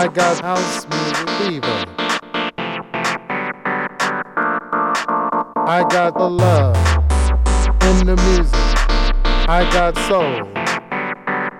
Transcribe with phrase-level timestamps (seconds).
[0.00, 1.84] I got house music fever.
[5.68, 6.74] I got the love
[7.82, 8.54] in the music.
[9.46, 10.46] I got soul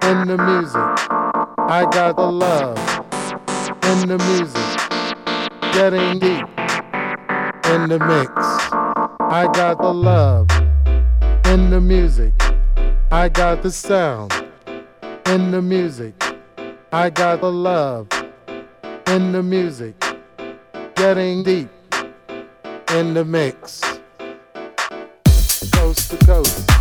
[0.09, 0.91] in the music.
[1.69, 2.79] I got the love
[3.83, 5.75] in the music.
[5.75, 6.49] Getting deep
[7.69, 8.33] in the mix.
[9.21, 10.49] I got the love
[11.45, 12.33] in the music.
[13.13, 14.33] I got the sound
[15.27, 16.15] in the music.
[16.91, 18.09] I got the love
[19.11, 19.95] in the music.
[20.95, 21.69] Getting deep
[22.95, 23.81] in the mix.
[25.73, 26.80] Coast to coast.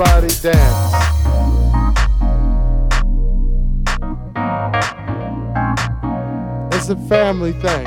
[0.00, 0.94] Dance.
[6.74, 7.86] It's a family thing.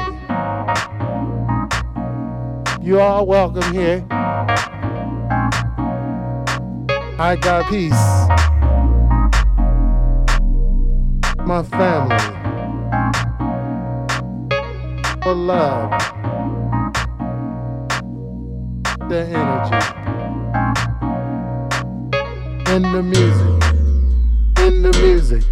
[2.84, 4.06] You are welcome here.
[7.18, 7.94] I got peace.
[11.48, 12.20] My family.
[15.24, 15.90] For love.
[19.10, 20.03] The energy.
[22.74, 23.64] In the music.
[24.58, 25.44] In the music.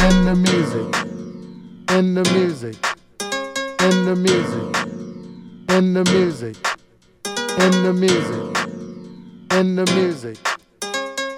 [0.00, 0.88] In the music.
[1.90, 2.76] In the music.
[3.82, 4.74] In the music.
[5.68, 6.56] In the music.
[7.60, 8.46] In the music.
[9.52, 10.38] In the music.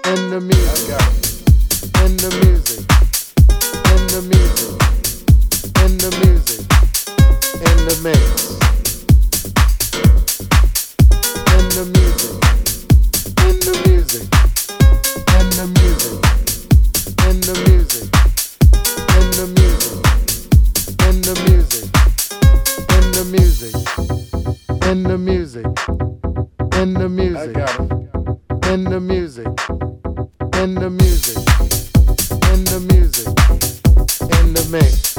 [0.05, 0.89] In the music.
[1.97, 2.79] In the music.
[3.91, 4.71] In the music.
[5.83, 6.61] In the music.
[7.59, 8.46] In the mix.
[28.77, 29.47] In the music.
[30.61, 31.37] In the music.
[32.53, 33.27] In the music.
[34.37, 35.17] In the mix.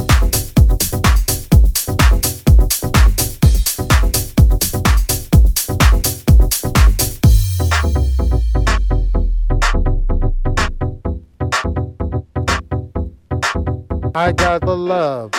[14.15, 15.33] I got the love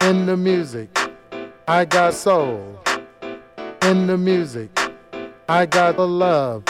[0.00, 0.88] in the music.
[1.68, 2.80] I got soul
[3.82, 4.70] in the music.
[5.48, 6.69] I got the love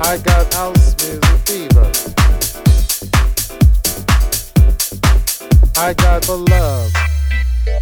[0.00, 1.90] I got house music fever.
[5.76, 6.92] I got the love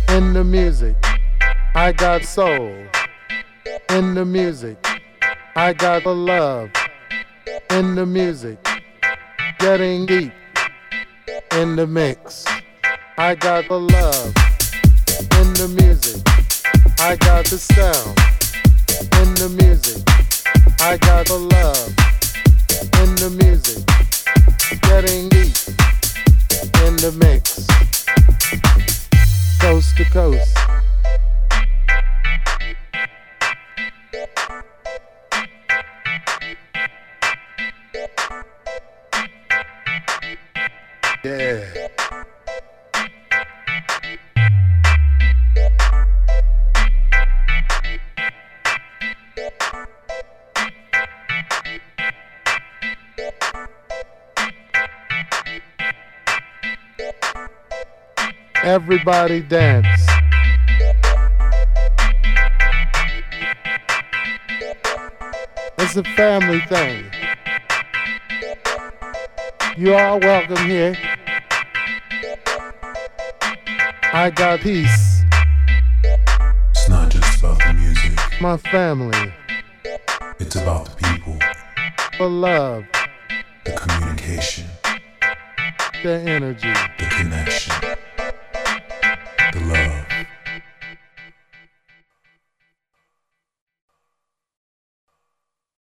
[0.09, 0.97] in the music.
[1.75, 2.73] I got soul
[3.91, 4.85] in the music.
[5.55, 6.71] I got the love
[7.71, 8.59] in the music.
[9.59, 10.33] Getting deep
[11.53, 12.45] in the mix.
[13.19, 14.35] I got the love
[15.41, 16.23] in the music.
[16.99, 18.19] I got the sound
[19.21, 20.26] in the music.
[20.81, 21.89] I got the love
[23.03, 23.85] in the music.
[24.83, 25.57] Getting deep
[26.85, 27.67] in the mix.
[29.61, 30.57] Coast to coast.
[41.25, 41.89] Yeah.
[58.67, 59.87] Everybody dance.
[65.79, 67.05] It's a family thing.
[69.77, 70.97] You are welcome here.
[74.13, 75.23] I got peace.
[76.71, 78.19] It's not just about the music.
[78.41, 79.33] My family.
[80.41, 81.39] It's about the people.
[82.19, 82.85] The love.
[83.65, 84.67] The communication.
[86.03, 86.73] The energy.
[86.99, 87.86] The connection.